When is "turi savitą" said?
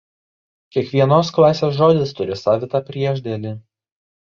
2.23-2.87